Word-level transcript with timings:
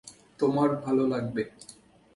তোমার 0.39 0.69
ভালো 0.75 1.03
লাগবে। 1.07 1.43